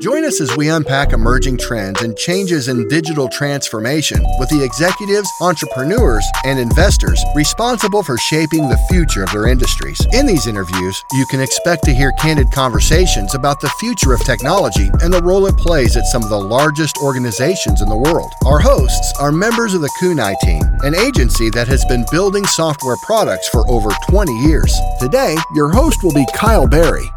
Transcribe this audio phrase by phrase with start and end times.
[0.00, 5.28] Join us as we unpack emerging trends and changes in digital transformation with the executives,
[5.40, 9.98] entrepreneurs, and investors responsible for shaping the future of their industries.
[10.12, 14.90] In these interviews, you can expect to hear candid conversations about the future of technology
[15.02, 18.32] and the role it plays at some of the largest organizations in the world.
[18.44, 22.96] Our hosts are members of the Kunai team, an agency that has been building software
[23.02, 24.78] products for over 20 years.
[25.00, 27.10] Today, your host will be Kyle Berry.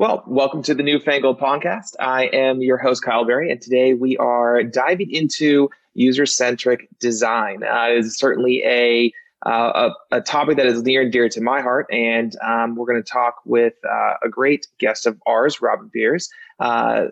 [0.00, 1.96] Well, welcome to the Newfangled podcast.
[1.98, 7.64] I am your host, Kyle Berry, and today we are diving into user centric design.
[7.64, 9.12] Uh, it's certainly a,
[9.44, 12.86] uh, a, a topic that is near and dear to my heart, and um, we're
[12.86, 17.06] going to talk with uh, a great guest of ours, Robin Beers, uh,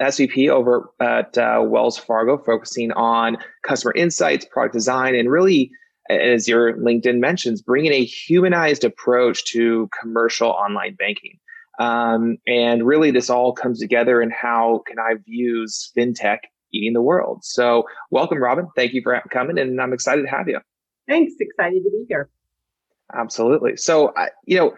[0.00, 5.70] SVP over at uh, Wells Fargo, focusing on customer insights, product design, and really
[6.10, 11.38] as your LinkedIn mentions, bringing a humanized approach to commercial online banking.
[11.82, 16.38] Um, and really, this all comes together in how Kunai views fintech
[16.72, 17.44] eating the world.
[17.44, 18.68] So, welcome, Robin.
[18.76, 20.60] Thank you for coming, and I'm excited to have you.
[21.08, 21.34] Thanks.
[21.40, 22.30] Excited to be here.
[23.14, 23.76] Absolutely.
[23.76, 24.14] So,
[24.46, 24.74] you know,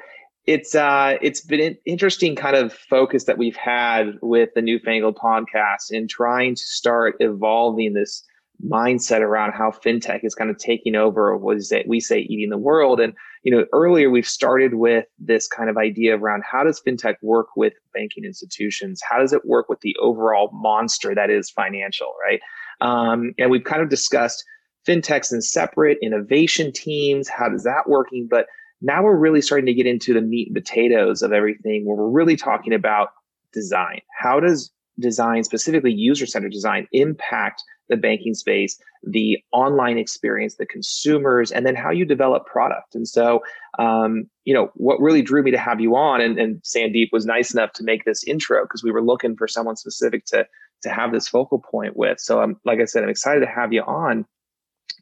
[0.46, 5.16] it's uh, it's been an interesting kind of focus that we've had with the Newfangled
[5.16, 8.24] podcast in trying to start evolving this
[8.64, 12.50] mindset around how fintech is kind of taking over what is it we say eating
[12.50, 13.12] the world and
[13.44, 17.48] you know earlier we've started with this kind of idea around how does fintech work
[17.56, 19.00] with banking institutions?
[19.08, 22.40] How does it work with the overall monster that is financial right?
[22.80, 24.44] Um, and we've kind of discussed
[24.86, 27.28] fintechs and separate innovation teams.
[27.28, 28.26] How does that working?
[28.28, 28.46] But
[28.82, 32.10] now we're really starting to get into the meat and potatoes of everything where we're
[32.10, 33.08] really talking about
[33.52, 34.00] design.
[34.18, 41.52] How does design specifically user-centered design impact the banking space, the online experience, the consumers,
[41.52, 42.94] and then how you develop product.
[42.94, 43.42] And so,
[43.78, 47.26] um, you know, what really drew me to have you on, and, and Sandeep was
[47.26, 50.46] nice enough to make this intro because we were looking for someone specific to
[50.82, 52.20] to have this focal point with.
[52.20, 54.24] So, I'm like I said, I'm excited to have you on.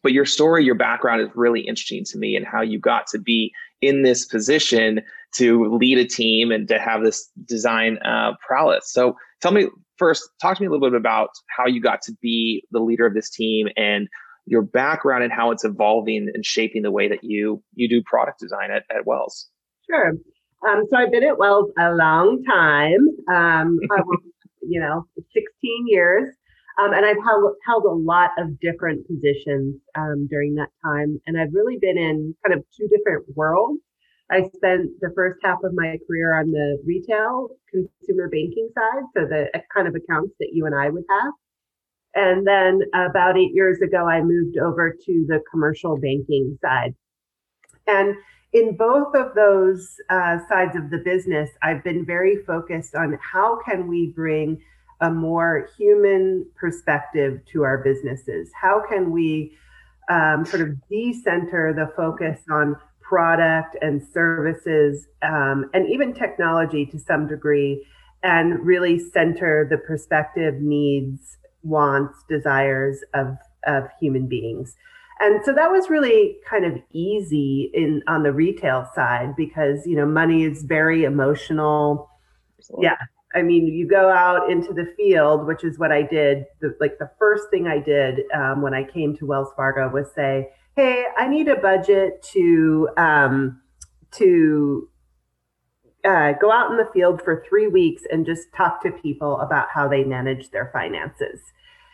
[0.03, 3.19] But your story, your background is really interesting to me, and how you got to
[3.19, 5.01] be in this position
[5.35, 8.93] to lead a team and to have this design uh, prowess.
[8.93, 9.67] So, tell me
[9.99, 13.07] first, talk to me a little bit about how you got to be the leader
[13.07, 14.09] of this team and
[14.47, 18.41] your background and how it's evolving and shaping the way that you you do product
[18.41, 19.49] design at, at Wells.
[19.89, 20.13] Sure.
[20.69, 23.09] Um, so I've been at Wells a long time.
[23.33, 24.21] Um, was,
[24.63, 25.45] you know, 16
[25.87, 26.29] years.
[26.81, 31.21] Um, and I've held, held a lot of different positions um, during that time.
[31.27, 33.81] And I've really been in kind of two different worlds.
[34.33, 39.27] I spent the first half of my career on the retail consumer banking side, so
[39.27, 41.33] the kind of accounts that you and I would have.
[42.15, 46.95] And then about eight years ago, I moved over to the commercial banking side.
[47.87, 48.17] And
[48.55, 53.59] in both of those uh, sides of the business, I've been very focused on how
[53.67, 54.63] can we bring
[55.03, 58.51] a more human perspective to our businesses?
[58.59, 59.57] How can we
[60.11, 62.77] um, sort of decenter the focus on
[63.13, 67.85] product and services um, and even technology to some degree
[68.23, 73.37] and really center the perspective needs wants desires of
[73.67, 74.77] of human beings.
[75.21, 79.95] And so that was really kind of easy in on the retail side because you
[79.95, 82.09] know money is very emotional.
[82.59, 82.85] Absolutely.
[82.87, 82.97] yeah.
[83.35, 86.47] I mean you go out into the field which is what i did.
[86.63, 90.07] The, like the first thing i did um, when i came to wells fargo was
[90.15, 93.61] say hey, I need a budget to um,
[94.13, 94.89] to
[96.05, 99.69] uh, go out in the field for three weeks and just talk to people about
[99.73, 101.41] how they manage their finances.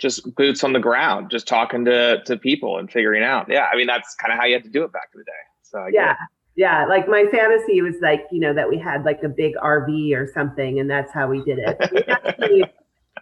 [0.00, 3.46] Just boots on the ground, just talking to to people and figuring out.
[3.48, 5.24] Yeah, I mean that's kind of how you had to do it back in the
[5.24, 5.32] day.
[5.62, 6.14] So I yeah,
[6.54, 6.86] yeah.
[6.86, 10.30] Like my fantasy was like you know that we had like a big RV or
[10.32, 11.76] something, and that's how we did it.
[11.92, 12.64] we, actually,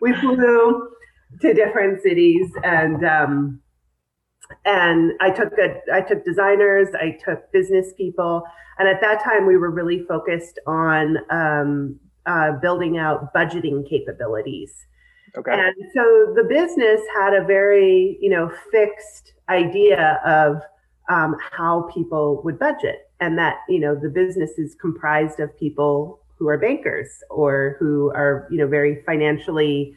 [0.02, 0.90] we flew
[1.40, 3.60] to different cities and um,
[4.64, 8.42] and I took a, I took designers, I took business people,
[8.78, 14.86] and at that time we were really focused on um, uh, building out budgeting capabilities.
[15.36, 15.52] Okay.
[15.52, 20.62] And so the business had a very you know fixed idea of
[21.08, 26.20] um, how people would budget, and that you know the business is comprised of people
[26.38, 29.96] who are bankers or who are you know very financially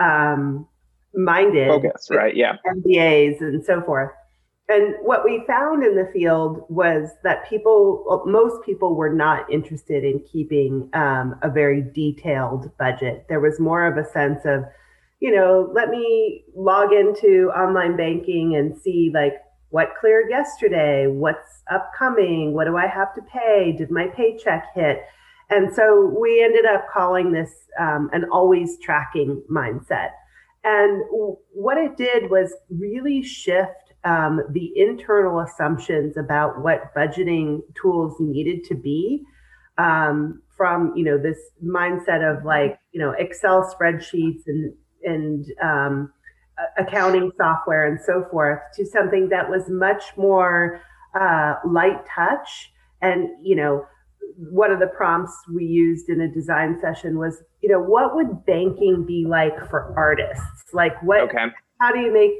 [0.00, 0.66] um,
[1.14, 2.36] minded focus, right?
[2.36, 2.56] Yeah.
[2.66, 4.10] MBAs and so forth.
[4.68, 10.04] And what we found in the field was that people, most people were not interested
[10.04, 13.26] in keeping um, a very detailed budget.
[13.28, 14.64] There was more of a sense of,
[15.20, 19.34] you know, let me log into online banking and see like
[19.68, 21.08] what cleared yesterday?
[21.08, 22.54] What's upcoming?
[22.54, 23.74] What do I have to pay?
[23.76, 25.04] Did my paycheck hit?
[25.50, 30.10] And so we ended up calling this um, an always tracking mindset.
[30.64, 31.02] And
[31.52, 38.64] what it did was really shift um, the internal assumptions about what budgeting tools needed
[38.64, 39.24] to be
[39.78, 44.72] um, from you know this mindset of like you know Excel spreadsheets and
[45.02, 46.12] and um,
[46.78, 50.80] accounting software and so forth to something that was much more
[51.18, 52.72] uh, light touch
[53.02, 53.84] and you know
[54.50, 58.44] one of the prompts we used in a design session was you know what would
[58.46, 60.72] banking be like for artists?
[60.72, 61.46] Like what okay.
[61.80, 62.32] how do you make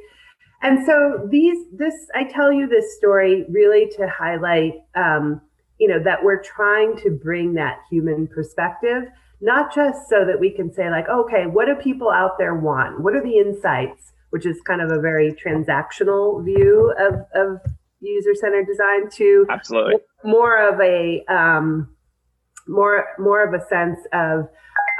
[0.62, 5.40] and so these this i tell you this story really to highlight um,
[5.78, 9.04] you know that we're trying to bring that human perspective
[9.40, 13.00] not just so that we can say like okay what do people out there want?
[13.00, 14.12] What are the insights?
[14.31, 17.60] Which is kind of a very transactional view of, of
[18.08, 21.94] user-centered design to absolutely more of a um,
[22.66, 24.48] more more of a sense of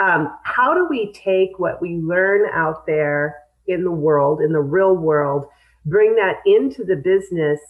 [0.01, 3.37] um, how do we take what we learn out there
[3.67, 5.47] in the world in the real world
[5.87, 7.61] bring that into the business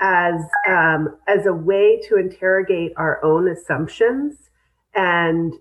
[0.00, 0.34] as
[0.68, 4.36] um, as a way to interrogate our own assumptions
[4.94, 5.54] and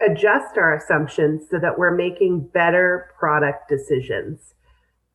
[0.00, 4.54] adjust our assumptions so that we're making better product decisions.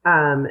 [0.06, 0.48] Um,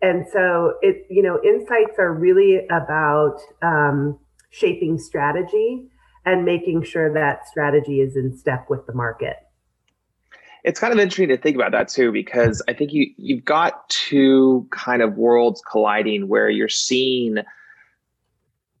[0.00, 4.18] and so it you know insights are really about um,
[4.50, 5.88] shaping strategy
[6.24, 9.36] and making sure that strategy is in step with the market.
[10.64, 13.88] It's kind of interesting to think about that too because i think you you've got
[13.88, 17.38] two kind of worlds colliding where you're seeing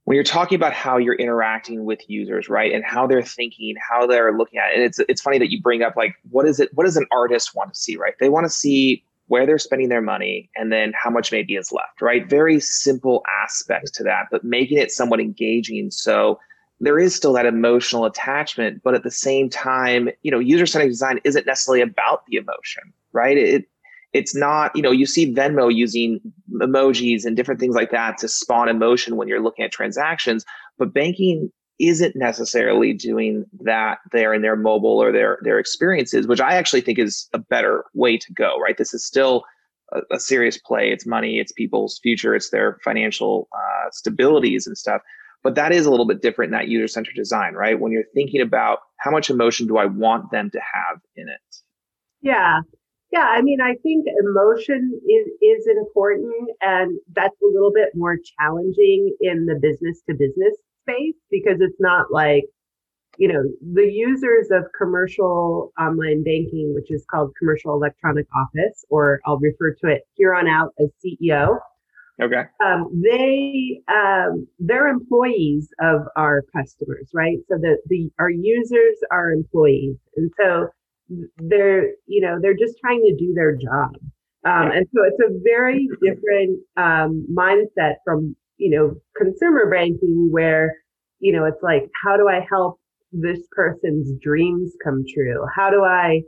[0.04, 4.06] when you're talking about how you're interacting with users right and how they're thinking how
[4.06, 6.58] they're looking at it and it's it's funny that you bring up like what is
[6.58, 8.14] it what does an artist want to see right?
[8.18, 11.72] They want to see where they're spending their money and then how much maybe is
[11.72, 16.38] left right very simple aspects to that but making it somewhat engaging so
[16.80, 21.18] there is still that emotional attachment, but at the same time, you know, user-centered design
[21.24, 23.36] isn't necessarily about the emotion, right?
[23.36, 23.64] It
[24.14, 26.18] it's not, you know, you see Venmo using
[26.54, 30.46] emojis and different things like that to spawn emotion when you're looking at transactions,
[30.78, 36.40] but banking isn't necessarily doing that there in their mobile or their their experiences, which
[36.40, 38.76] I actually think is a better way to go, right?
[38.76, 39.44] This is still
[39.92, 40.90] a, a serious play.
[40.90, 45.02] It's money, it's people's future, it's their financial uh, stabilities and stuff.
[45.44, 47.78] But that is a little bit different in that user centered design, right?
[47.78, 51.56] When you're thinking about how much emotion do I want them to have in it?
[52.20, 52.60] Yeah.
[53.12, 58.18] Yeah, I mean, I think emotion is, is important, and that's a little bit more
[58.38, 60.54] challenging in the business to business
[60.88, 62.44] space because it's not like,
[63.18, 63.42] you know,
[63.74, 69.74] the users of commercial online banking, which is called commercial electronic office, or I'll refer
[69.82, 71.58] to it here on out as CEO.
[72.20, 72.42] Okay.
[72.64, 77.38] Um, they um, they're employees of our customers, right?
[77.48, 80.66] So the the our users are employees, and so
[81.38, 83.94] they're you know they're just trying to do their job,
[84.44, 90.74] um, and so it's a very different um, mindset from you know consumer banking where
[91.18, 92.78] you know it's like how do I help
[93.12, 95.46] this person's dreams come true?
[95.54, 96.22] How do I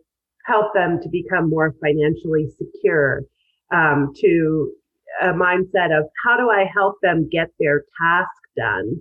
[0.47, 3.23] help them to become more financially secure?
[3.73, 4.73] Um, to
[5.23, 9.00] a mindset of how do I help them get their task done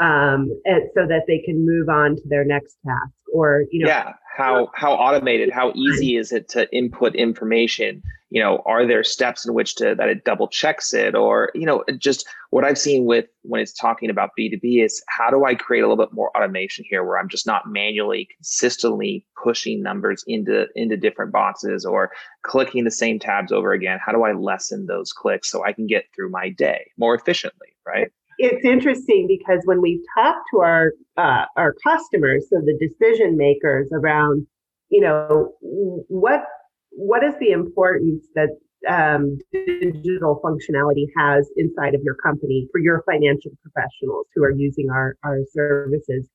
[0.00, 3.88] um, and so that they can move on to their next task or you know
[3.88, 8.02] yeah how how automated how easy is it to input information?
[8.30, 11.14] You know are there steps in which to that it double checks it?
[11.14, 15.30] Or you know just what i've seen with when it's talking about b2b is how
[15.30, 19.26] do i create a little bit more automation here where i'm just not manually consistently
[19.42, 22.10] pushing numbers into into different boxes or
[22.42, 23.98] clicking the same tabs over again?
[24.04, 27.68] How do i lessen those clicks so i can get through my day more efficiently
[27.86, 33.36] right it's interesting because when we talk to our uh, our customers, so the decision
[33.36, 34.46] makers around,
[34.90, 36.44] you know, what
[36.90, 38.50] what is the importance that
[38.88, 44.88] um, digital functionality has inside of your company for your financial professionals who are using
[44.90, 46.28] our our services?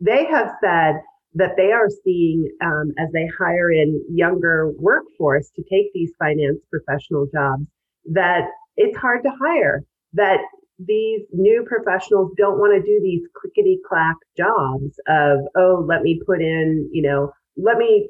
[0.00, 0.94] They have said
[1.34, 6.58] that they are seeing um, as they hire in younger workforce to take these finance
[6.70, 7.66] professional jobs
[8.12, 10.40] that it's hard to hire that
[10.86, 16.20] these new professionals don't want to do these clickety clack jobs of, oh, let me
[16.26, 18.08] put in, you know, let me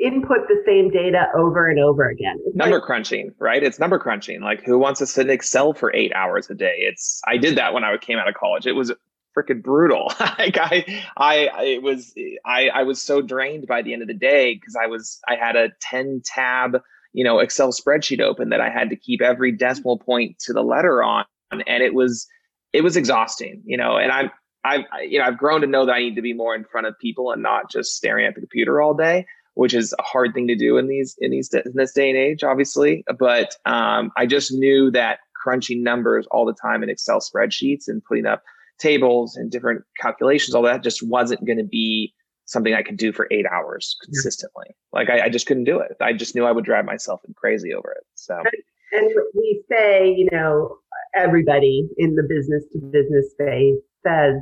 [0.00, 2.36] input the same data over and over again.
[2.46, 3.62] It's number like, crunching, right?
[3.62, 4.40] It's number crunching.
[4.40, 6.76] Like who wants to sit in Excel for eight hours a day?
[6.78, 8.66] It's I did that when I came out of college.
[8.66, 8.92] It was
[9.36, 10.12] freaking brutal.
[10.20, 12.14] like I, I, I, it was,
[12.44, 15.36] I, I was so drained by the end of the day because I was, I
[15.36, 16.78] had a 10 tab,
[17.12, 20.62] you know, Excel spreadsheet open that I had to keep every decimal point to the
[20.62, 22.26] letter on and it was
[22.72, 23.96] it was exhausting, you know.
[23.96, 24.30] And I'm
[24.64, 26.86] I've you know I've grown to know that I need to be more in front
[26.86, 30.34] of people and not just staring at the computer all day, which is a hard
[30.34, 33.04] thing to do in these in these in this day and age, obviously.
[33.18, 38.02] But um, I just knew that crunching numbers all the time in Excel spreadsheets and
[38.04, 38.42] putting up
[38.78, 42.14] tables and different calculations, all that just wasn't going to be
[42.46, 44.66] something I could do for eight hours consistently.
[44.68, 44.74] Yeah.
[44.92, 45.92] Like I, I, just couldn't do it.
[46.00, 48.04] I just knew I would drive myself crazy over it.
[48.14, 48.42] So,
[48.92, 50.76] and we say, you know,
[51.14, 54.40] everybody in the business to business space says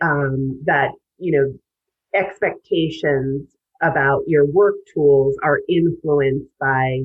[0.00, 1.58] um, that, you know,
[2.18, 3.48] expectations
[3.82, 7.00] about your work tools are influenced by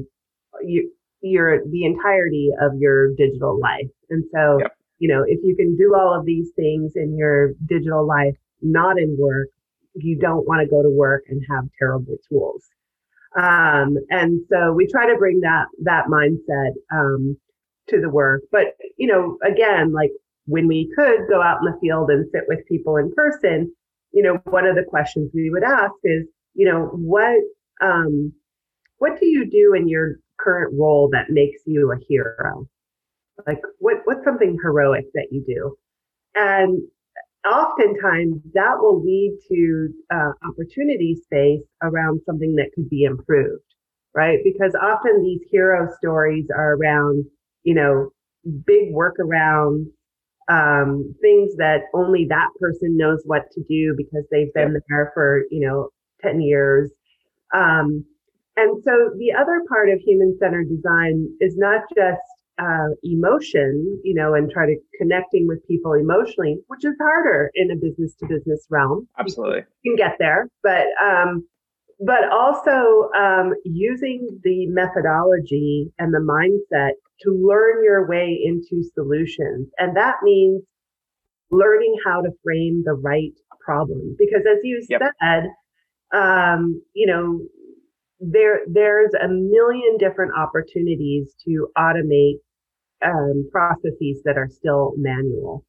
[0.61, 0.91] you,
[1.21, 3.89] your the entirety of your digital life.
[4.09, 4.71] And so, yep.
[4.99, 8.99] you know, if you can do all of these things in your digital life, not
[8.99, 9.49] in work,
[9.95, 12.63] you don't want to go to work and have terrible tools.
[13.37, 17.37] Um, and so we try to bring that that mindset um,
[17.89, 18.43] to the work.
[18.51, 20.11] But you know, again, like
[20.45, 23.71] when we could go out in the field and sit with people in person,
[24.11, 27.41] you know, one of the questions we would ask is, you know, what
[27.81, 28.33] um,
[28.97, 32.67] what do you do in your current role that makes you a hero?
[33.47, 35.75] Like what what's something heroic that you do?
[36.35, 36.81] And
[37.45, 43.63] oftentimes that will lead to uh, opportunity space around something that could be improved,
[44.13, 44.39] right?
[44.43, 47.25] Because often these hero stories are around,
[47.63, 48.09] you know,
[48.65, 49.85] big workarounds,
[50.49, 55.43] um, things that only that person knows what to do because they've been there for,
[55.51, 55.89] you know,
[56.21, 56.91] 10 years.
[57.53, 58.05] Um,
[58.57, 62.19] and so the other part of human centered design is not just
[62.59, 67.71] uh, emotion, you know, and try to connecting with people emotionally, which is harder in
[67.71, 69.07] a business to business realm.
[69.17, 71.47] Absolutely, you can get there, but um,
[71.99, 79.69] but also um, using the methodology and the mindset to learn your way into solutions,
[79.77, 80.63] and that means
[81.51, 83.33] learning how to frame the right
[83.63, 84.15] problem.
[84.17, 85.01] Because as you yep.
[85.21, 85.43] said,
[86.13, 87.39] um, you know,
[88.19, 92.39] there there's a million different opportunities to automate
[93.05, 95.65] um, processes that are still manual.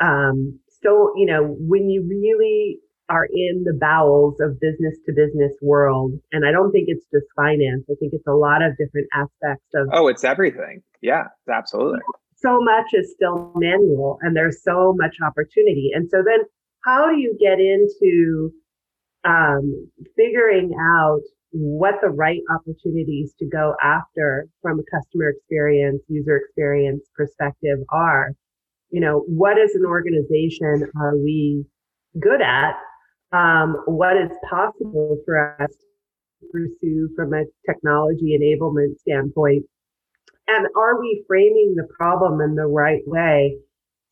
[0.00, 2.78] Um, so, you know, when you really
[3.10, 7.26] are in the bowels of business to business world, and I don't think it's just
[7.36, 7.84] finance.
[7.90, 9.88] I think it's a lot of different aspects of.
[9.92, 10.82] Oh, it's everything.
[11.02, 12.00] Yeah, absolutely.
[12.36, 15.90] So much is still manual, and there's so much opportunity.
[15.92, 16.40] And so then,
[16.84, 18.52] how do you get into
[19.24, 21.20] um, figuring out
[21.52, 28.32] what the right opportunities to go after from a customer experience, user experience perspective are.
[28.90, 31.64] You know, what as an organization are we
[32.20, 32.74] good at?
[33.32, 39.64] Um, what is possible for us to pursue from a technology enablement standpoint?
[40.48, 43.56] And are we framing the problem in the right way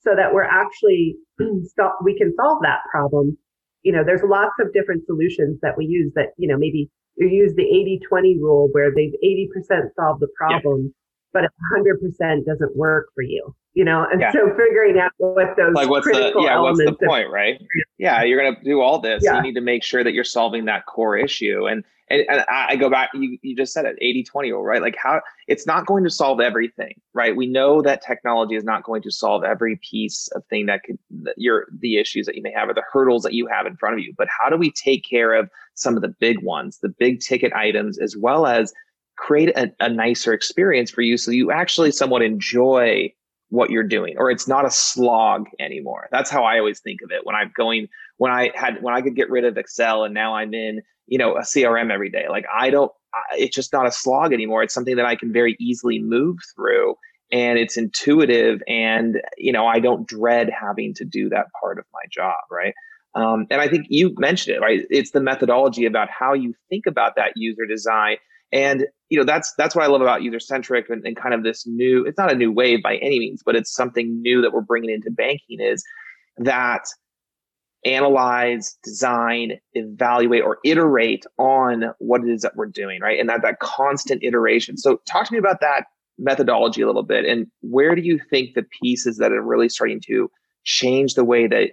[0.01, 3.37] so that we're actually, we can solve that problem?
[3.83, 7.29] You know, there's lots of different solutions that we use that, you know, maybe you
[7.29, 10.95] use the 80 20 rule where they've 80% solved the problem,
[11.35, 11.43] yeah.
[11.43, 14.05] but 100% doesn't work for you, you know?
[14.11, 14.33] And yeah.
[14.33, 17.63] so figuring out what those like what's the, yeah, what's the point, right?
[17.97, 19.23] Yeah, you're going to do all this.
[19.25, 19.37] Yeah.
[19.37, 21.69] You need to make sure that you're solving that core issue.
[21.69, 24.83] And and, and I go back, you, you just said it 80 20 rule, right?
[24.83, 27.37] Like how it's not going to solve everything, right?
[27.37, 30.99] We know that technology is not going to solve every piece of thing that could,
[31.23, 33.77] that your, the issues that you may have or the hurdles that you have in
[33.77, 34.15] front of you.
[34.17, 37.53] But how do we take care of some of the big ones, the big ticket
[37.53, 38.73] items, as well as
[39.17, 43.13] create a, a nicer experience for you so you actually somewhat enjoy
[43.51, 46.09] what you're doing or it's not a slog anymore.
[46.11, 47.25] That's how i always think of it.
[47.25, 50.35] When i'm going when i had when i could get rid of excel and now
[50.35, 52.93] i'm in you know a crm every day like i don't
[53.37, 54.63] it's just not a slog anymore.
[54.63, 56.95] It's something that i can very easily move through
[57.33, 61.85] and it's intuitive and you know i don't dread having to do that part of
[61.93, 62.75] my job right?
[63.15, 64.83] Um, and i think you mentioned it right?
[64.91, 68.19] It's the methodology about how you think about that user design
[68.53, 71.43] and you know that's that's what i love about user centric and, and kind of
[71.43, 74.53] this new it's not a new wave by any means but it's something new that
[74.53, 75.83] we're bringing into banking is
[76.39, 76.85] that
[77.85, 83.19] analyze, design, evaluate, or iterate on what it is that we're doing, right?
[83.19, 84.77] And that that constant iteration.
[84.77, 85.87] So talk to me about that
[86.19, 90.01] methodology a little bit and where do you think the pieces that are really starting
[90.05, 90.29] to
[90.65, 91.71] change the way that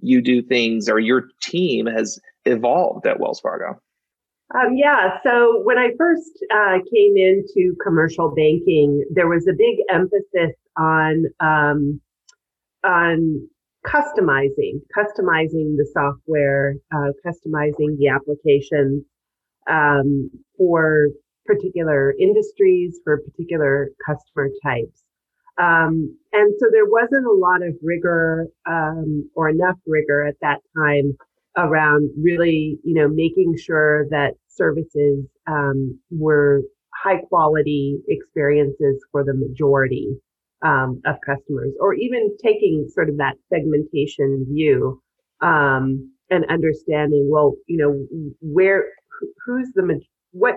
[0.00, 3.80] you do things or your team has evolved at Wells Fargo?
[4.54, 5.18] Um, yeah.
[5.22, 11.24] So when I first uh, came into commercial banking, there was a big emphasis on
[11.40, 12.00] um,
[12.84, 13.48] on
[13.86, 19.04] customizing, customizing the software, uh, customizing the applications
[19.70, 21.08] um, for
[21.46, 25.02] particular industries, for particular customer types.
[25.58, 30.60] Um, and so there wasn't a lot of rigor um, or enough rigor at that
[30.76, 31.16] time
[31.56, 36.62] around really, you know, making sure that services um, were
[36.94, 40.08] high quality experiences for the majority
[40.62, 45.02] um, of customers, or even taking sort of that segmentation view
[45.40, 48.06] um, and understanding, well, you know,
[48.40, 48.84] where
[49.44, 50.54] who's the what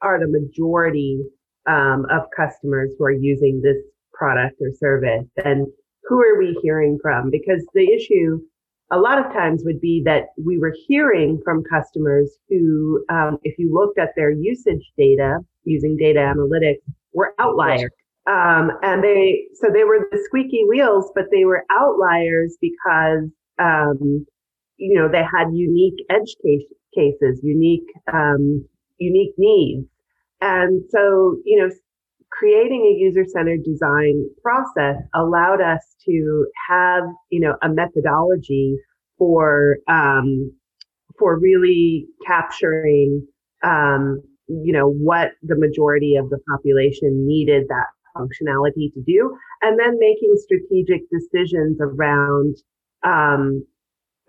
[0.00, 1.20] are the majority
[1.66, 3.76] um, of customers who are using this
[4.12, 5.66] product or service, and
[6.04, 7.30] who are we hearing from?
[7.30, 8.40] Because the issue
[8.90, 13.58] a lot of times would be that we were hearing from customers who, um, if
[13.58, 16.80] you looked at their usage data using data analytics,
[17.12, 17.90] were outliers.
[18.26, 23.28] Um, and they, so they were the squeaky wheels, but they were outliers because,
[23.58, 24.26] um,
[24.76, 28.64] you know, they had unique edge case, cases, unique, um,
[28.98, 29.86] unique needs.
[30.40, 31.70] And so, you know,
[32.30, 38.76] creating a user-centered design process allowed us to have, you know, a methodology
[39.16, 40.52] for, um,
[41.18, 43.26] for really capturing,
[43.64, 49.78] um, you know, what the majority of the population needed that functionality to do, and
[49.78, 52.56] then making strategic decisions around,
[53.04, 53.64] um,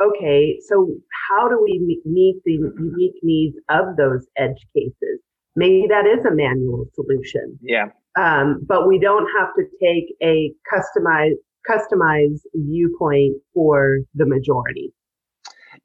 [0.02, 0.88] okay, so
[1.30, 5.20] how do we meet the unique needs of those edge cases?
[5.60, 7.60] Maybe that is a manual solution.
[7.62, 7.88] Yeah.
[8.18, 11.36] Um, but we don't have to take a customized
[11.70, 14.94] customized viewpoint for the majority.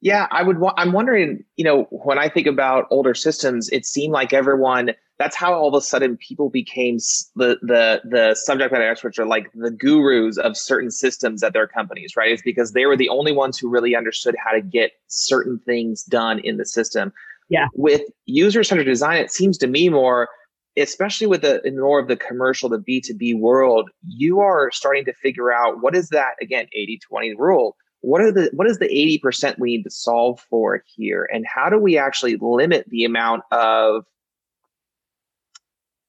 [0.01, 0.59] Yeah, I would.
[0.77, 1.45] I'm wondering.
[1.57, 4.91] You know, when I think about older systems, it seemed like everyone.
[5.19, 6.99] That's how all of a sudden people became
[7.35, 11.67] the the the subject matter experts are like the gurus of certain systems at their
[11.67, 12.31] companies, right?
[12.31, 16.05] It's because they were the only ones who really understood how to get certain things
[16.05, 17.13] done in the system.
[17.49, 17.69] Yeah.
[17.75, 20.29] With user centered design, it seems to me more,
[20.77, 24.71] especially with the in more of the commercial, the B two B world, you are
[24.71, 27.77] starting to figure out what is that again 80-20 rule?
[28.01, 31.29] What are the what is the 80% we need to solve for here?
[31.33, 34.05] And how do we actually limit the amount of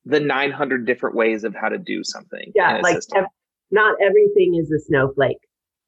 [0.05, 3.25] the 900 different ways of how to do something yeah like ev-
[3.71, 5.37] not everything is a snowflake.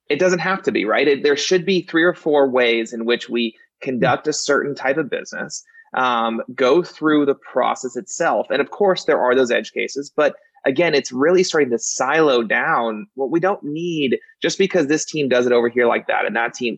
[0.10, 1.08] It doesn't have to be right?
[1.08, 4.98] It, there should be three or four ways in which we conduct a certain type
[4.98, 5.64] of business
[5.96, 10.36] um, go through the process itself and of course there are those edge cases but
[10.68, 13.08] again, it's really starting to silo down.
[13.16, 16.36] what we don't need just because this team does it over here like that and
[16.36, 16.78] that team,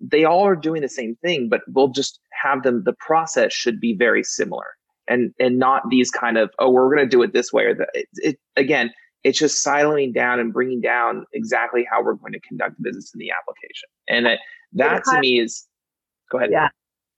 [0.00, 2.82] they all are doing the same thing, but we'll just have them.
[2.84, 4.64] The process should be very similar
[5.06, 7.74] and and not these kind of oh we're going to do it this way or
[7.74, 7.88] that.
[7.94, 8.90] It, it, again,
[9.24, 13.18] it's just siloing down and bringing down exactly how we're going to conduct business in
[13.18, 13.88] the application.
[14.08, 14.40] And it,
[14.74, 15.66] that to me is
[16.30, 16.50] go ahead.
[16.52, 16.68] Yeah,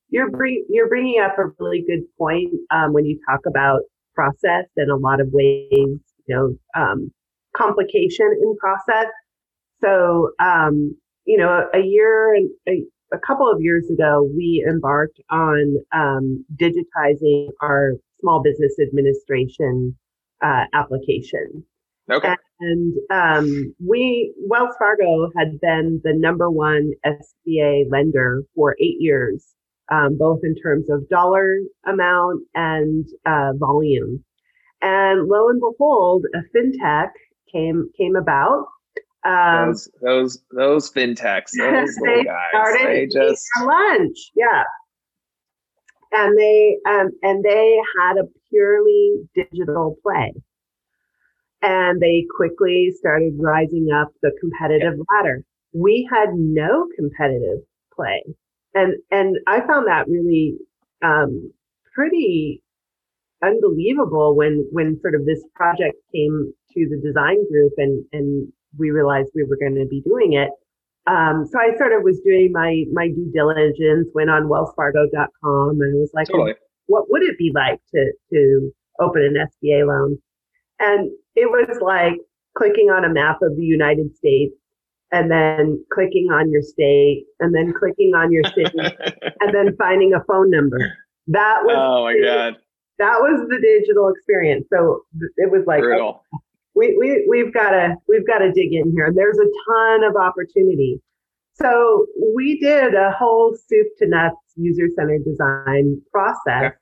[0.09, 3.81] you're bring, you're bringing up a really good point um, when you talk about
[4.15, 5.99] process and a lot of ways
[6.31, 7.11] you know, um,
[7.57, 9.11] complication in process.
[9.83, 12.83] So, um, you know, a, a year and a,
[13.15, 19.97] a, couple of years ago, we embarked on um, digitizing our small business administration
[20.43, 21.65] uh, application.
[22.11, 22.35] Okay.
[22.61, 29.47] And um, we, Wells Fargo had been the number one SBA lender for eight years,
[29.91, 34.23] um, both in terms of dollar amount and uh, volume.
[34.83, 37.11] And lo and behold, a fintech
[37.53, 38.67] came came about.
[39.25, 44.65] Um, those those those fintechs, those they guys, started they just lunch, yeah.
[46.13, 50.33] And they um, and they had a purely digital play,
[51.63, 55.17] and they quickly started rising up the competitive yeah.
[55.17, 55.45] ladder.
[55.73, 57.61] We had no competitive
[57.95, 58.23] play,
[58.75, 60.57] and and I found that really
[61.03, 61.53] um,
[61.95, 62.63] pretty
[63.43, 68.91] unbelievable when when sort of this project came to the design group and and we
[68.91, 70.51] realized we were going to be doing it.
[71.07, 76.01] Um, so I sort of was doing my my due diligence, went on wellsfargo.com and
[76.01, 76.55] was like, totally.
[76.87, 80.19] what would it be like to to open an SBA loan?
[80.81, 82.15] And it was like
[82.57, 84.55] clicking on a map of the United States
[85.13, 88.79] and then clicking on your state and then clicking on your city
[89.41, 90.79] and then finding a phone number.
[91.29, 92.57] That was Oh my god
[93.01, 94.67] that was the digital experience.
[94.73, 95.01] So
[95.39, 96.23] it was like Brutal.
[96.35, 99.11] Okay, we we we've got to we've got to dig in here.
[99.13, 101.01] There's a ton of opportunity.
[101.55, 106.75] So we did a whole soup to nuts user centered design process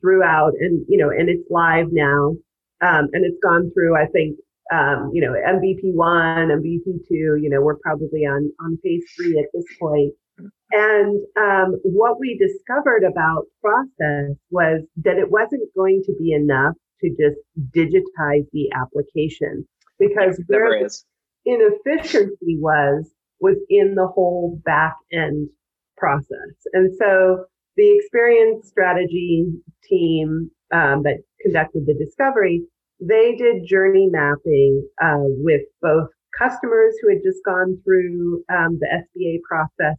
[0.00, 2.36] throughout, and you know, and it's live now,
[2.82, 3.96] um, and it's gone through.
[3.96, 4.38] I think
[4.72, 7.38] um, you know MVP one, MVP two.
[7.40, 10.12] You know, we're probably on on phase three at this point.
[10.72, 16.74] And um, what we discovered about process was that it wasn't going to be enough
[17.00, 17.38] to just
[17.74, 19.66] digitize the application.
[19.98, 21.04] because where the
[21.44, 23.10] inefficiency was
[23.40, 25.48] was in the whole back end
[25.96, 26.54] process.
[26.72, 27.44] And so
[27.76, 29.46] the experience strategy
[29.84, 32.62] team um, that conducted the discovery,
[33.00, 38.86] they did journey mapping uh, with both customers who had just gone through um, the
[38.86, 39.96] SBA process,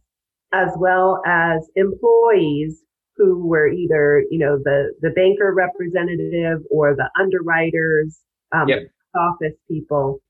[0.52, 2.82] as well as employees
[3.16, 8.20] who were either, you know, the the banker representative or the underwriters,
[8.52, 8.82] um, yep.
[9.14, 10.20] office people.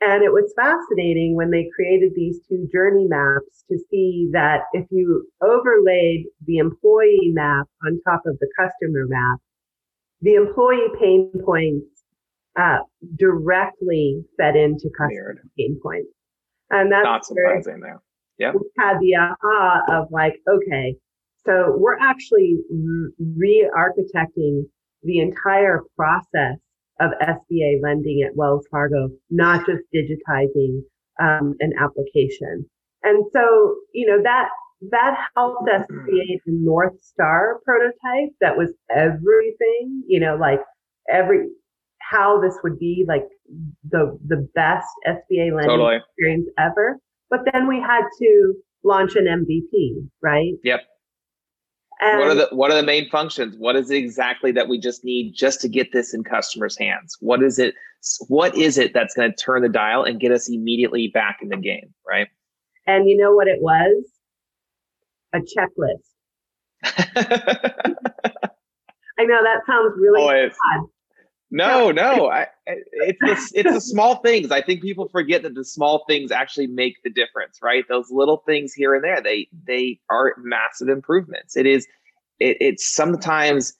[0.00, 4.86] And it was fascinating when they created these two journey maps to see that if
[4.90, 9.38] you overlaid the employee map on top of the customer map,
[10.24, 11.86] the employee pain points
[12.58, 12.78] uh,
[13.16, 16.08] directly fed into customer pain points.
[16.70, 18.00] And that's not surprising there.
[18.38, 18.52] Yeah.
[18.52, 20.96] We had the aha of like, okay,
[21.44, 22.56] so we're actually
[23.36, 24.62] re architecting
[25.02, 26.56] the entire process
[27.00, 30.80] of SBA lending at Wells Fargo, not just digitizing
[31.20, 32.64] um, an application.
[33.02, 34.48] And so, you know, that
[34.90, 36.04] that helped us mm-hmm.
[36.04, 40.60] create a North Star prototype that was everything, you know, like
[41.10, 41.48] every
[42.00, 43.24] how this would be like
[43.90, 45.96] the the best SBA lending totally.
[45.96, 46.98] experience ever.
[47.30, 50.52] But then we had to launch an MVP, right?
[50.62, 50.80] Yep.
[52.00, 53.56] And what are the what are the main functions?
[53.58, 57.16] What is it exactly that we just need just to get this in customers' hands?
[57.20, 57.74] What is it?
[58.28, 61.48] What is it that's going to turn the dial and get us immediately back in
[61.48, 62.28] the game, right?
[62.86, 64.13] And you know what it was?
[65.34, 66.14] A checklist.
[69.18, 70.86] I know that sounds really oh, Boy, odd.
[71.50, 74.50] No, no, I, it's the, it's the small things.
[74.50, 77.84] I think people forget that the small things actually make the difference, right?
[77.88, 81.56] Those little things here and there, they they are massive improvements.
[81.56, 81.86] It is,
[82.40, 83.74] it, it's sometimes,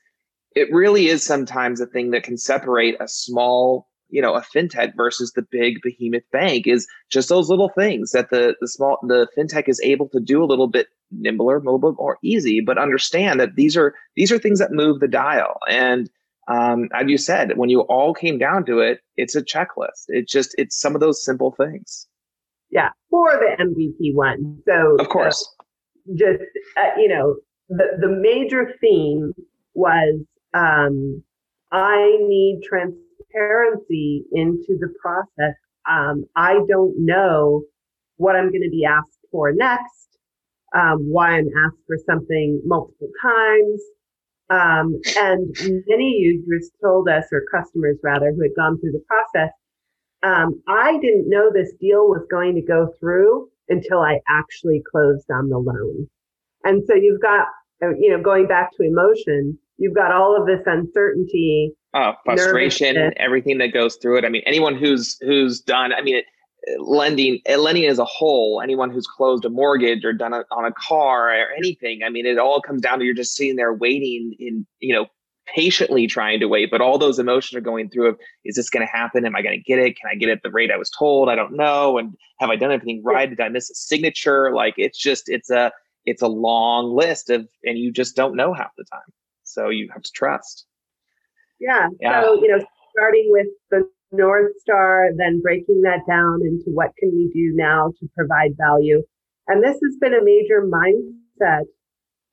[0.55, 4.93] it really is sometimes a thing that can separate a small, you know, a fintech
[4.97, 9.27] versus the big behemoth bank is just those little things that the the small the
[9.37, 12.79] fintech is able to do a little bit nimbler, a little bit more easy, but
[12.79, 16.11] understand that these are these are things that move the dial and
[16.49, 20.05] um, as you said, when you all came down to it, it's a checklist.
[20.09, 22.07] It's just it's some of those simple things.
[22.71, 24.59] Yeah, for the MVP one.
[24.67, 26.43] So of course, uh, just
[26.77, 27.37] uh, you know,
[27.69, 29.33] the the major theme
[29.75, 30.21] was
[30.53, 31.23] um,
[31.73, 35.55] I need transparency into the process.
[35.89, 37.63] Um, I don't know
[38.17, 40.14] what I'm going to be asked for next.
[40.75, 43.81] Um, why I'm asked for something multiple times.
[44.51, 45.57] Um, and
[45.87, 49.53] many users told us, or customers rather, who had gone through the process,
[50.23, 55.31] um, I didn't know this deal was going to go through until I actually closed
[55.31, 56.09] on the loan.
[56.65, 57.47] And so you've got,
[57.83, 63.13] uh, you know, going back to emotion, you've got all of this uncertainty, uh, frustration,
[63.17, 64.25] everything that goes through it.
[64.25, 66.25] I mean, anyone who's who's done, I mean, it,
[66.79, 70.65] lending eh, lending as a whole anyone who's closed a mortgage or done it on
[70.65, 73.75] a car or anything i mean it all comes down to you're just sitting there
[73.75, 75.07] waiting in you know
[75.47, 78.85] patiently trying to wait but all those emotions are going through of is this going
[78.85, 79.27] to happen?
[79.27, 79.99] Am i going to get it?
[79.99, 81.29] Can i get it at the rate i was told?
[81.29, 83.29] I don't know and have i done anything right?
[83.29, 84.55] Did i miss a signature?
[84.55, 85.71] Like it's just it's a
[86.07, 89.03] it's a long list of and you just don't know half the time
[89.45, 90.67] so you have to trust.
[91.61, 92.23] Yeah, yeah.
[92.23, 97.11] so you know starting with the North Star, then breaking that down into what can
[97.13, 99.03] we do now to provide value.
[99.47, 101.65] And this has been a major mindset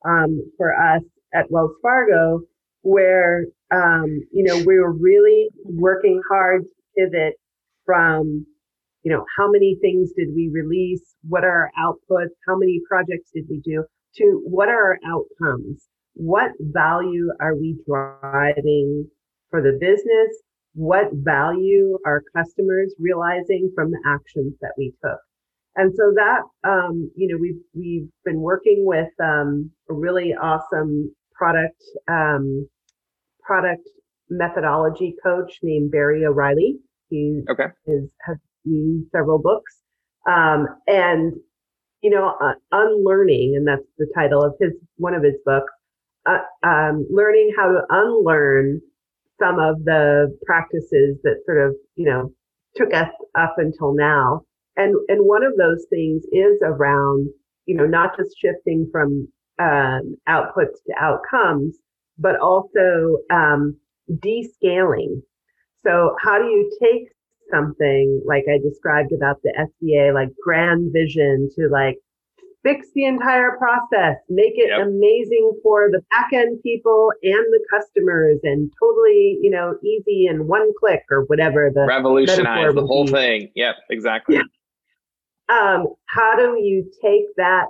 [0.05, 2.41] um, for us at Wells Fargo,
[2.81, 7.33] where um, you know we were really working hard to pivot
[7.85, 8.45] from
[9.03, 13.29] you know how many things did we release, what are our outputs, how many projects
[13.33, 13.83] did we do,
[14.15, 19.07] to what are our outcomes, what value are we driving
[19.49, 20.37] for the business
[20.73, 25.19] what value are customers realizing from the actions that we took?
[25.75, 31.13] And so that um, you know we've we've been working with um, a really awesome
[31.33, 32.67] product um,
[33.41, 33.87] product
[34.29, 36.77] methodology coach named barry o'reilly.
[37.09, 37.65] He okay.
[37.87, 39.77] is, has used several books.
[40.27, 41.33] Um, and
[42.01, 45.71] you know uh, unlearning and that's the title of his one of his books
[46.25, 48.81] uh, um, learning how to unlearn
[49.41, 52.31] some of the practices that sort of, you know,
[52.75, 54.41] took us up until now.
[54.77, 57.27] And, and one of those things is around,
[57.65, 59.27] you know, not just shifting from
[59.59, 61.77] um, outputs to outcomes,
[62.17, 63.75] but also um,
[64.09, 65.21] descaling.
[65.83, 67.09] So how do you take
[67.51, 71.97] something like I described about the SBA, like grand vision to like
[72.63, 74.87] fix the entire process, make it Yep.
[74.87, 80.47] amazing for the back end people and the customers, and totally, you know, easy and
[80.47, 83.11] one click or whatever the Revolutionize the whole be.
[83.11, 83.51] thing.
[83.55, 84.35] Yep, exactly.
[84.35, 84.41] Yeah.
[85.49, 87.65] um, how do you take that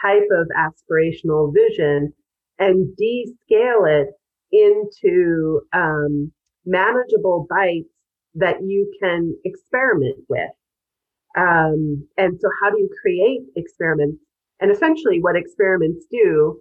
[0.00, 2.12] type of aspirational vision
[2.58, 4.08] and descale it
[4.50, 6.32] into um,
[6.66, 7.88] manageable bites
[8.34, 10.50] that you can experiment with?
[11.36, 14.18] Um, and so, how do you create experiments?
[14.60, 16.60] And essentially, what experiments do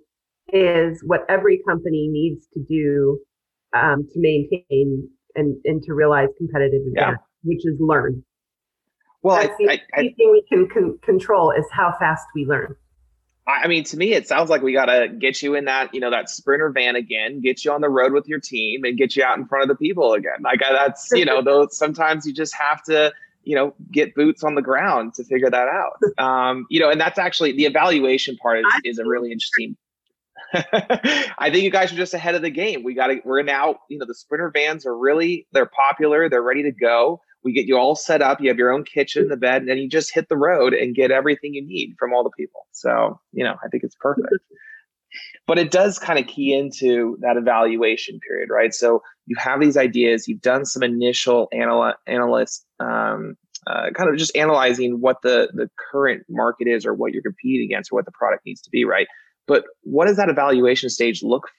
[0.54, 3.20] is what every company needs to do
[3.74, 7.02] um, to maintain and, and to realize competitive Yeah.
[7.02, 8.24] advantage, which is learn.
[9.24, 12.76] Well, I, the I, thing we can con- control is how fast we learn.
[13.48, 16.00] I mean, to me, it sounds like we got to get you in that, you
[16.00, 19.16] know, that sprinter van again, get you on the road with your team, and get
[19.16, 20.42] you out in front of the people again.
[20.44, 23.12] Like that's, you know, those sometimes you just have to,
[23.44, 25.98] you know, get boots on the ground to figure that out.
[26.18, 29.76] Um, you know, and that's actually the evaluation part is, is a really interesting.
[30.54, 32.84] I think you guys are just ahead of the game.
[32.84, 33.22] We got to.
[33.26, 36.30] We're now, you know, the sprinter vans are really they're popular.
[36.30, 37.22] They're ready to go.
[37.44, 38.40] We get you all set up.
[38.40, 40.94] You have your own kitchen, the bed, and then you just hit the road and
[40.94, 42.68] get everything you need from all the people.
[42.72, 44.28] So, you know, I think it's perfect.
[45.48, 48.74] but it does kind of key into that evaluation period, right?
[48.74, 50.28] So you have these ideas.
[50.28, 53.36] You've done some initial anal- analyst, um,
[53.68, 57.66] uh, kind of just analyzing what the the current market is, or what you're competing
[57.66, 59.08] against, or what the product needs to be, right?
[59.48, 61.50] But what does that evaluation stage look?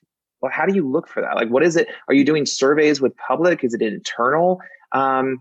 [0.41, 1.37] Well, how do you look for that?
[1.37, 1.89] Like, what is it?
[2.09, 3.63] Are you doing surveys with public?
[3.63, 4.61] Is it internal?
[4.93, 5.39] Um,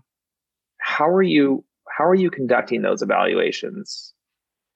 [0.78, 1.64] how are you
[1.96, 4.14] how are you conducting those evaluations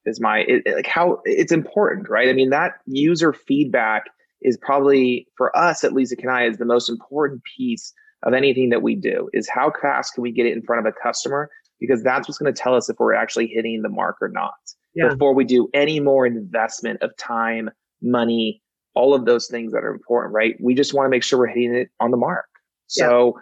[0.06, 2.28] is my it, like how it's important right?
[2.28, 4.04] I mean that user feedback
[4.42, 7.92] is probably for us at least at Kunai is the most important piece
[8.22, 10.92] of anything that we do is how fast can we get it in front of
[10.92, 11.50] a customer?
[11.80, 14.54] Because that's what's going to tell us if we're actually hitting the mark or not
[14.94, 15.08] Yeah.
[15.08, 17.70] before we do any more investment of time
[18.02, 18.62] money
[18.94, 20.54] all of those things that are important right?
[20.60, 22.46] We just want to make sure we're hitting it on the mark.
[22.86, 23.38] So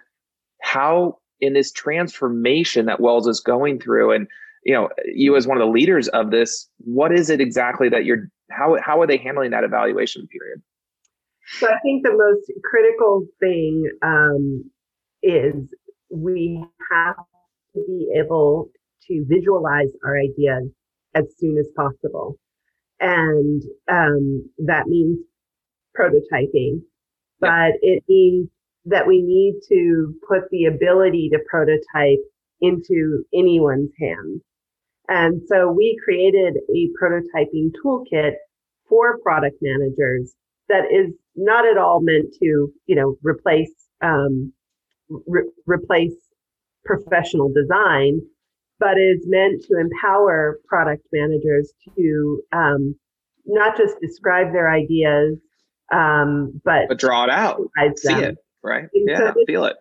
[0.62, 4.27] how in this transformation that Wells is going through and
[4.64, 8.05] you know you as one of the leaders of this what is it exactly that
[8.05, 10.62] you're how how are they handling that evaluation period
[11.46, 14.70] So I think the most critical thing um,
[15.22, 15.55] is
[16.11, 17.16] we have
[17.74, 18.70] to be able
[19.09, 20.70] to visualize our ideas
[21.14, 22.38] as soon as possible.
[23.00, 25.18] And um, that means
[25.98, 26.81] prototyping,
[27.40, 28.48] but it means
[28.87, 32.20] that we need to put the ability to prototype
[32.61, 34.40] into anyone's hands.
[35.09, 38.33] And so we created a prototyping toolkit
[38.88, 40.35] for product managers
[40.69, 44.53] that is not at all meant to, you know, replace um,
[45.27, 46.14] re- replace
[46.85, 48.21] professional design,
[48.79, 52.95] but is meant to empower product managers to um,
[53.47, 55.37] not just describe their ideas,
[55.93, 57.61] um, but but draw it out
[57.99, 58.85] see it right?
[58.95, 59.77] And yeah this- feel it.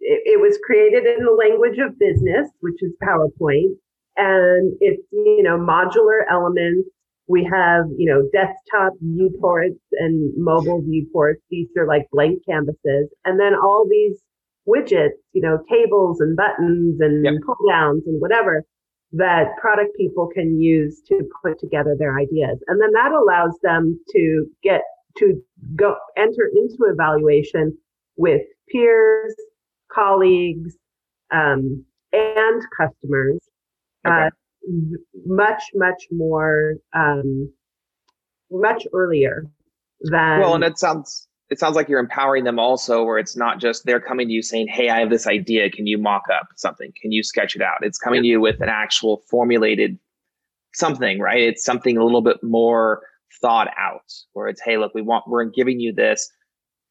[0.00, 3.74] It, it was created in the language of business, which is PowerPoint,
[4.18, 6.88] and it's you know modular elements.
[7.28, 11.42] We have you know desktop viewports and mobile viewports.
[11.50, 14.20] These are like blank canvases, and then all these
[14.68, 17.34] widgets, you know, tables and buttons and Yep.
[17.46, 18.64] pull downs and whatever
[19.12, 22.58] that product people can use to put together their ideas.
[22.68, 24.82] And then that allows them to get
[25.18, 25.42] to
[25.76, 27.78] go enter into evaluation
[28.16, 29.34] with peers,
[29.92, 30.76] colleagues,
[31.32, 33.38] um, and customers.
[34.08, 34.26] Okay.
[34.26, 34.30] Uh,
[35.26, 37.50] much, much more, um,
[38.50, 39.44] much earlier
[40.02, 40.40] than.
[40.40, 43.84] well and it sounds it sounds like you're empowering them also where it's not just
[43.84, 45.70] they're coming to you saying hey i have this idea.
[45.70, 46.92] Can you mock up something?
[47.00, 47.78] Can you sketch it out?
[47.82, 49.98] It's coming to you with an actual formulated
[50.74, 51.42] something right?
[51.42, 53.02] It's something a little bit more
[53.40, 56.30] thought out where it's hey look we want we're giving you this.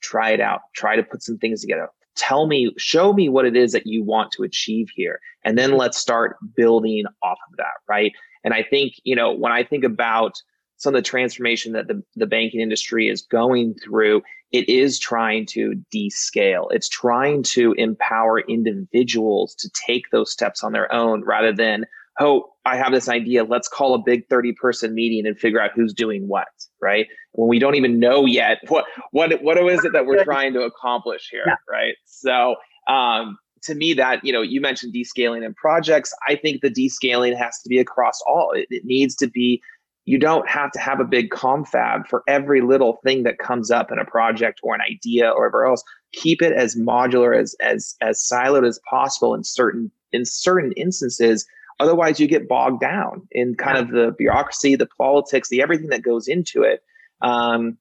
[0.02, 0.62] Try it out.
[0.76, 4.04] Try to put some things together tell me show me what it is that you
[4.04, 5.20] want to achieve here.
[5.44, 8.12] And then let's start building off of that right?
[8.44, 10.42] And i think you know when i think about
[10.78, 15.46] some of the transformation that the, the banking industry is going through it is trying
[15.48, 16.68] to descale.
[16.70, 21.86] It's trying to empower individuals to take those steps on their own rather than
[22.20, 25.72] oh i have this idea let's call a big 30 person meeting and figure out
[25.76, 26.48] who's doing what
[26.82, 30.54] right when we don't even know yet what what what is it that we're trying
[30.54, 31.56] to accomplish here Yeah.
[31.70, 31.96] right?
[32.06, 32.56] So
[32.90, 36.14] um to me that you know you mentioned descaling in projects.
[36.28, 38.52] I think the descaling has to be across all.
[38.52, 39.62] It, it needs to be
[40.06, 43.92] you don't have to have a big confab for every little thing that comes up
[43.92, 45.84] in a project or an idea or whatever else.
[46.14, 51.46] Keep it as modular as as as siloed as possible in certain in certain instances.
[51.80, 56.02] Otherwise, you get bogged down in kind of the bureaucracy, the politics, the everything that
[56.02, 56.82] goes into it.
[57.22, 57.78] Um,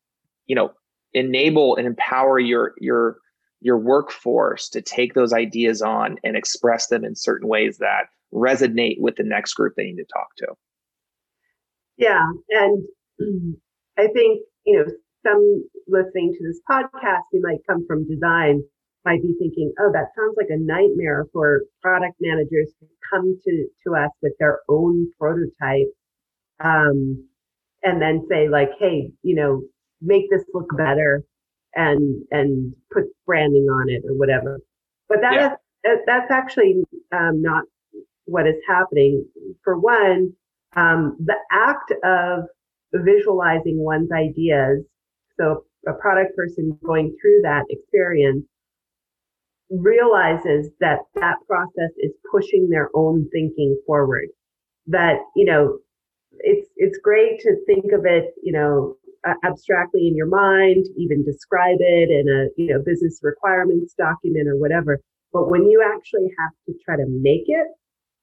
[0.46, 0.72] you know,
[1.12, 3.18] enable and empower your your
[3.60, 9.00] your workforce to take those ideas on and express them in certain ways that resonate
[9.00, 10.46] with the next group they need to talk to.
[11.96, 12.84] Yeah, and
[13.98, 14.84] I think you know
[15.26, 18.62] some listening to this podcast, you might come from design,
[19.04, 23.66] might be thinking, oh, that sounds like a nightmare for product managers to come to,
[23.84, 25.90] to us with their own prototype
[26.62, 27.26] um,
[27.82, 29.62] and then say like, hey, you know,
[30.00, 31.24] make this look better
[31.74, 34.60] and and put branding on it or whatever.
[35.08, 35.92] But that yeah.
[35.92, 37.64] is, that's actually um, not
[38.24, 39.24] what is happening.
[39.62, 40.32] For one,
[40.74, 42.44] um, the act of
[42.92, 44.84] visualizing one's ideas
[45.38, 48.44] so a product person going through that experience
[49.70, 54.28] realizes that that process is pushing their own thinking forward.
[54.86, 55.78] That, you know,
[56.40, 58.96] it's, it's great to think of it, you know,
[59.44, 64.56] abstractly in your mind, even describe it in a, you know, business requirements document or
[64.56, 65.00] whatever.
[65.32, 67.66] But when you actually have to try to make it,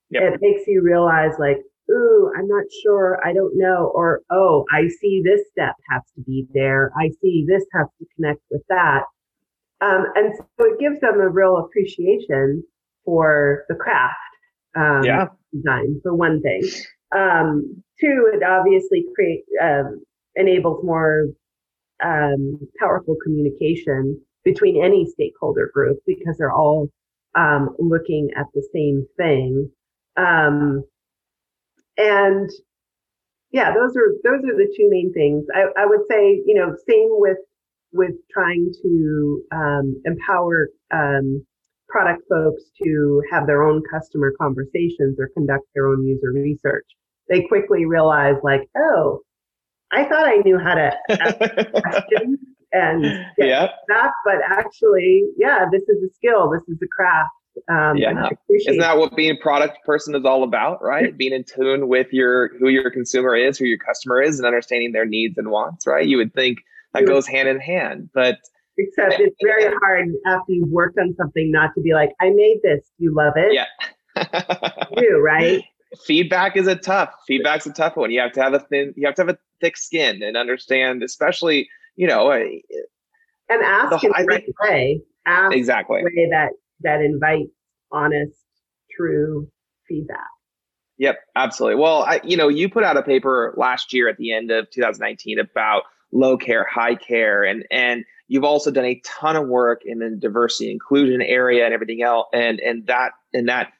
[0.09, 0.33] yep.
[0.33, 1.57] it makes you realize like,
[1.91, 6.21] ooh, I'm not sure, I don't know, or oh, I see this step has to
[6.21, 6.91] be there.
[6.97, 9.03] I see this has to connect with that.
[9.81, 12.63] Um, and so it gives them a real appreciation
[13.03, 14.15] for the craft
[14.77, 15.27] um, yeah.
[15.53, 16.63] design, for one thing.
[17.15, 20.03] Um, two, it obviously create um,
[20.35, 21.27] enables more
[22.03, 26.89] um, powerful communication between any stakeholder group because they're all
[27.35, 29.69] um, looking at the same thing.
[30.17, 30.83] Um,
[31.97, 32.49] and
[33.51, 35.45] yeah, those are those are the two main things.
[35.55, 37.37] I, I would say, you know, same with
[37.93, 41.45] with trying to um, empower um,
[41.87, 46.87] product folks to have their own customer conversations or conduct their own user research.
[47.33, 49.21] They quickly realize, like, oh,
[49.91, 51.37] I thought I knew how to ask
[51.71, 52.37] questions
[52.71, 53.03] and
[53.37, 53.67] get yeah.
[53.87, 56.51] that, but actually, yeah, this is a skill.
[56.51, 57.31] This is a craft.
[57.69, 61.15] Um, yeah, isn't that what being a product person is all about, right?
[61.15, 64.91] being in tune with your who your consumer is, who your customer is, and understanding
[64.91, 66.07] their needs and wants, right?
[66.07, 66.59] You would think
[66.93, 68.39] that goes hand in hand, but
[68.79, 72.57] except it's very hard after you've worked on something not to be like, "I made
[72.63, 72.89] this.
[72.97, 73.67] You love it." Yeah,
[74.97, 75.63] you right.
[76.05, 77.13] Feedback is a tough.
[77.27, 78.11] Feedback's a tough one.
[78.11, 78.93] You have to have a thin.
[78.95, 82.31] You have to have a thick skin and understand, especially you know.
[82.31, 82.61] And
[83.63, 85.01] ask the, in the right way.
[85.25, 86.49] Ask exactly way that
[86.81, 87.51] that invites
[87.91, 88.37] honest,
[88.95, 89.47] true
[89.87, 90.27] feedback.
[90.97, 91.81] Yep, absolutely.
[91.81, 94.69] Well, I, you know, you put out a paper last year at the end of
[94.71, 99.81] 2019 about low care, high care, and and you've also done a ton of work
[99.85, 103.73] in the diversity inclusion area and everything else, and and that and that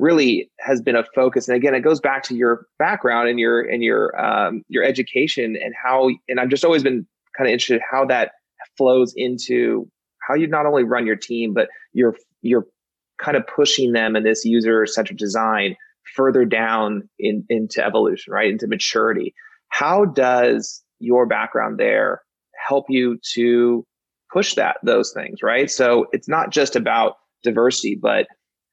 [0.00, 1.48] really has been a focus.
[1.48, 5.56] And again, it goes back to your background and your and your um, your education
[5.62, 6.10] and how.
[6.28, 8.32] And I've just always been kind of interested how that
[8.76, 9.88] flows into
[10.26, 12.66] how you not only run your team, but you're you're
[13.22, 15.76] kind of pushing them in this user centered design
[16.16, 18.50] further down in, into evolution, right?
[18.50, 19.34] Into maturity.
[19.68, 22.22] How does your background there
[22.68, 23.84] help you to
[24.32, 25.70] push that those things, right?
[25.70, 28.26] So it's not just about diversity, but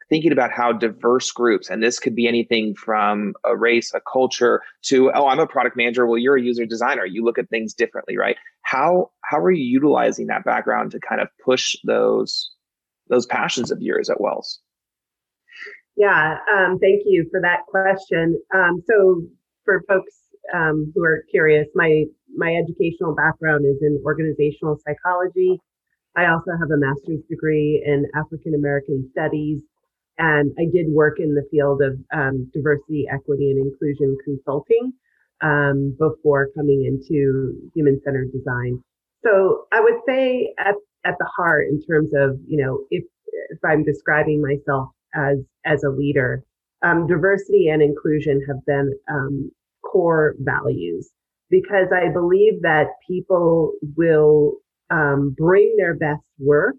[0.10, 4.62] thinking about how diverse groups, and this could be anything from a race, a culture,
[4.84, 6.06] to oh, I'm a product manager.
[6.06, 7.06] Well, you're a user designer.
[7.06, 8.38] You look at things differently, right?
[8.62, 12.52] How how are you utilizing that background to kind of push those
[13.10, 14.60] those passions of yours at Wells?
[15.96, 18.40] Yeah, um, thank you for that question.
[18.54, 19.24] Um, so,
[19.66, 20.14] for folks
[20.54, 22.04] um, who are curious, my
[22.36, 25.60] my educational background is in organizational psychology.
[26.16, 29.64] I also have a master's degree in African American studies,
[30.18, 34.94] and I did work in the field of um, diversity, equity, and inclusion consulting
[35.42, 38.82] um, before coming into human centered design.
[39.24, 40.76] So, I would say at
[41.06, 43.04] at the heart in terms of you know if
[43.50, 46.44] if I'm describing myself as as a leader,
[46.84, 49.52] um, diversity and inclusion have been um,
[49.84, 51.12] core values
[51.50, 54.58] because I believe that people will
[54.90, 56.76] um, bring their best work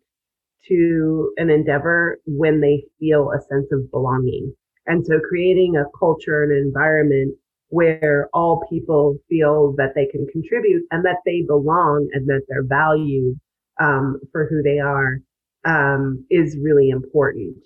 [0.67, 4.55] to an endeavor when they feel a sense of belonging.
[4.87, 7.35] And so creating a culture and an environment
[7.69, 12.65] where all people feel that they can contribute and that they belong and that they're
[12.65, 13.39] valued
[13.81, 15.19] um, for who they are
[15.67, 17.57] um, is really important.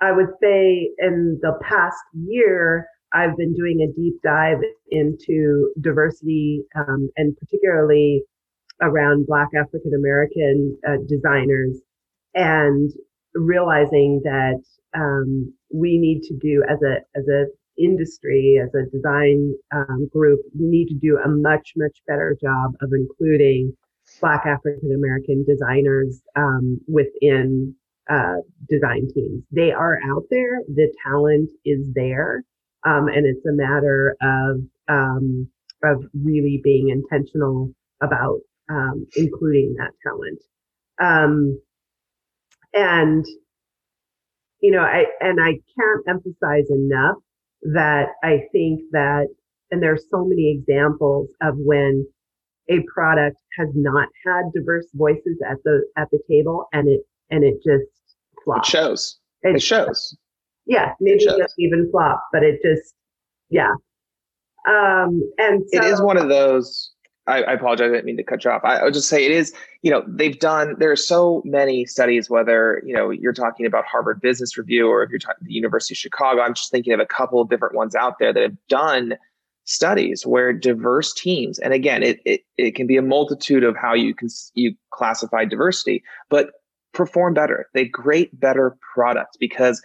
[0.00, 4.58] I would say in the past year, I've been doing a deep dive
[4.90, 8.22] into diversity um, and particularly
[8.80, 11.76] around Black African American uh, designers
[12.34, 12.90] and
[13.34, 14.62] realizing that
[14.94, 17.46] um, we need to do as a as a
[17.78, 22.72] industry, as a design um, group, we need to do a much, much better job
[22.82, 23.74] of including
[24.20, 27.74] Black African American designers um, within
[28.10, 28.36] uh,
[28.68, 29.42] design teams.
[29.50, 32.44] They are out there, the talent is there,
[32.84, 35.48] um, and it's a matter of um,
[35.82, 37.72] of really being intentional
[38.02, 40.42] about um, including that talent.
[42.74, 43.24] And
[44.60, 47.16] you know, I and I can't emphasize enough
[47.62, 49.26] that I think that,
[49.70, 52.06] and there are so many examples of when
[52.70, 57.00] a product has not had diverse voices at the at the table, and it
[57.30, 57.90] and it just
[58.44, 58.68] flops.
[58.68, 59.18] It shows.
[59.42, 60.16] It, it shows.
[60.66, 62.94] Yeah, maybe it doesn't even flop, but it just
[63.50, 63.72] yeah.
[64.68, 66.92] Um, and so, it is one of those
[67.26, 67.86] I, I, apologize.
[67.86, 68.62] I didn't mean to cut you off.
[68.64, 71.86] I, I would just say it is, you know, they've done, there are so many
[71.86, 75.52] studies, whether, you know, you're talking about Harvard Business Review or if you're talking the
[75.52, 78.42] University of Chicago, I'm just thinking of a couple of different ones out there that
[78.42, 79.14] have done
[79.64, 83.94] studies where diverse teams, and again, it, it, it can be a multitude of how
[83.94, 86.50] you can, you classify diversity, but
[86.92, 87.68] perform better.
[87.72, 89.80] They create better products because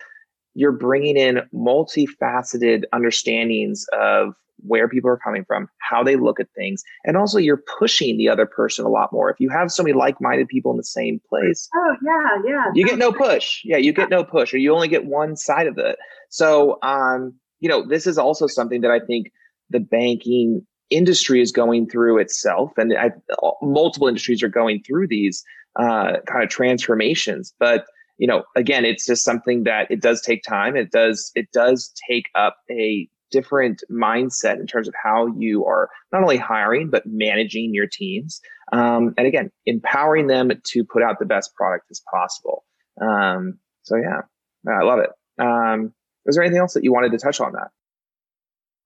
[0.56, 6.48] you're bringing in multifaceted understandings of where people are coming from, how they look at
[6.56, 9.30] things, and also you're pushing the other person a lot more.
[9.30, 12.86] If you have so many like-minded people in the same place, oh yeah, yeah, you
[12.86, 13.62] get no push.
[13.64, 15.98] Yeah, you get no push, or you only get one side of it.
[16.30, 19.32] So, um, you know, this is also something that I think
[19.70, 23.12] the banking industry is going through itself, and I,
[23.62, 25.44] multiple industries are going through these
[25.80, 27.86] uh, kind of transformations, but
[28.18, 31.94] you know again it's just something that it does take time it does it does
[32.10, 37.04] take up a different mindset in terms of how you are not only hiring but
[37.06, 42.02] managing your teams um, and again empowering them to put out the best product as
[42.12, 42.64] possible.
[43.02, 44.22] Um, so yeah
[44.68, 45.12] i love it.
[45.40, 45.94] Um,
[46.26, 47.70] was there anything else that you wanted to touch on that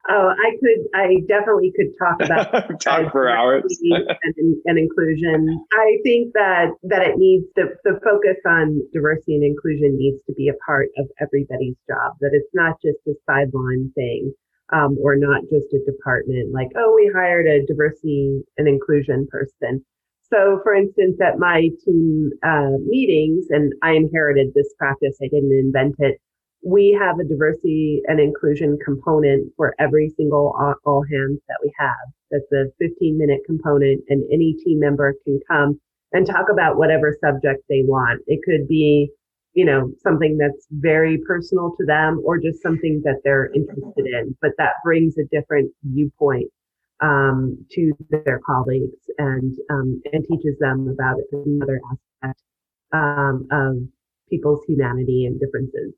[0.09, 0.87] Oh, I could.
[0.95, 5.63] I definitely could talk about talk for hours and, and, inclusion.
[5.73, 10.33] I think that that it needs the the focus on diversity and inclusion needs to
[10.33, 12.17] be a part of everybody's job.
[12.19, 14.33] That it's not just a sideline thing,
[14.73, 16.51] um, or not just a department.
[16.51, 19.85] Like, oh, we hired a diversity and inclusion person.
[20.33, 25.17] So, for instance, at my team uh, meetings, and I inherited this practice.
[25.21, 26.19] I didn't invent it
[26.63, 30.55] we have a diversity and inclusion component for every single
[30.85, 31.95] all hands that we have.
[32.29, 35.79] That's a 15 minute component and any team member can come
[36.13, 38.21] and talk about whatever subject they want.
[38.27, 39.09] It could be,
[39.53, 44.37] you know, something that's very personal to them or just something that they're interested in,
[44.41, 46.49] but that brings a different viewpoint
[47.01, 52.41] um, to their colleagues and um, and teaches them about another aspect
[52.93, 53.77] um, of
[54.29, 55.93] people's humanity and differences.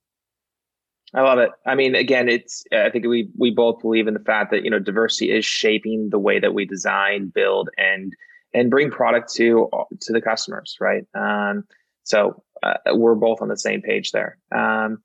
[1.16, 1.52] I love it.
[1.66, 4.70] I mean, again, it's I think we we both believe in the fact that you
[4.70, 8.14] know diversity is shaping the way that we design, build, and
[8.54, 9.70] and bring product to
[10.02, 11.06] to the customers, right?
[11.14, 11.66] Um,
[12.04, 14.38] so uh, we're both on the same page there.
[14.54, 15.04] Um,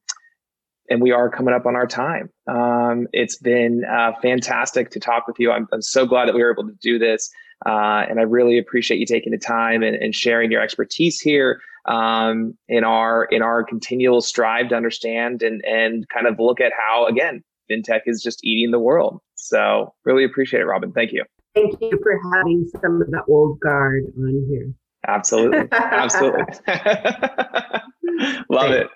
[0.91, 2.31] and we are coming up on our time.
[2.47, 5.53] Um, it's been uh, fantastic to talk with you.
[5.53, 7.31] I'm, I'm so glad that we were able to do this.
[7.67, 11.61] Uh, and I really appreciate you taking the time and, and sharing your expertise here
[11.89, 16.73] um, in our in our continual strive to understand and and kind of look at
[16.79, 19.21] how again fintech is just eating the world.
[19.35, 20.93] So really appreciate it, Robin.
[20.93, 21.25] Thank you.
[21.55, 24.73] Thank you for having some of the old guard on here.
[25.07, 26.45] Absolutely, absolutely.
[28.51, 28.89] Love it.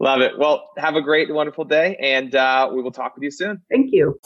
[0.00, 0.38] Love it.
[0.38, 3.62] Well, have a great, wonderful day, and uh, we will talk with you soon.
[3.70, 4.18] Thank you.